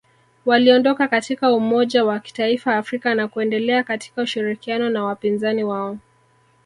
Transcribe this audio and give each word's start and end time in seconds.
Waliondoka 0.45 1.07
katika 1.07 1.51
umoja 1.53 2.05
wa 2.05 2.19
kitaifa 2.19 2.77
Afrika 2.77 3.15
na 3.15 3.27
kuendelea 3.27 3.83
katika 3.83 4.21
ushirikiano 4.21 4.89
na 4.89 5.03
wapinzani 5.03 5.63
wao 5.63 5.97